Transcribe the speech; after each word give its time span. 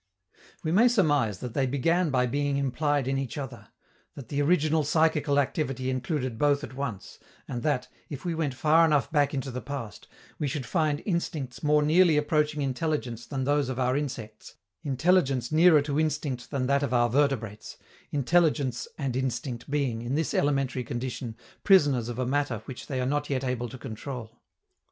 We 0.63 0.71
may 0.71 0.87
surmise 0.87 1.41
that 1.41 1.53
they 1.53 1.67
began 1.67 2.09
by 2.09 2.25
being 2.25 2.57
implied 2.57 3.07
in 3.07 3.19
each 3.19 3.37
other, 3.37 3.67
that 4.15 4.29
the 4.29 4.41
original 4.41 4.83
psychical 4.83 5.37
activity 5.37 5.91
included 5.91 6.39
both 6.39 6.63
at 6.63 6.73
once, 6.73 7.19
and 7.47 7.61
that, 7.61 7.87
if 8.09 8.25
we 8.25 8.33
went 8.33 8.55
far 8.55 8.83
enough 8.83 9.11
back 9.11 9.31
into 9.35 9.51
the 9.51 9.61
past, 9.61 10.07
we 10.39 10.47
should 10.47 10.65
find 10.65 11.03
instincts 11.05 11.61
more 11.61 11.83
nearly 11.83 12.17
approaching 12.17 12.63
intelligence 12.63 13.27
than 13.27 13.43
those 13.43 13.69
of 13.69 13.77
our 13.77 13.95
insects, 13.95 14.55
intelligence 14.81 15.51
nearer 15.51 15.83
to 15.83 15.99
instinct 15.99 16.49
than 16.49 16.65
that 16.65 16.81
of 16.81 16.95
our 16.95 17.07
vertebrates, 17.07 17.77
intelligence 18.11 18.87
and 18.97 19.15
instinct 19.15 19.69
being, 19.69 20.01
in 20.01 20.15
this 20.15 20.33
elementary 20.33 20.83
condition, 20.83 21.35
prisoners 21.63 22.09
of 22.09 22.17
a 22.17 22.25
matter 22.25 22.63
which 22.65 22.87
they 22.87 22.99
are 22.99 23.05
not 23.05 23.29
yet 23.29 23.43
able 23.43 23.69
to 23.69 23.77
control. 23.77 24.31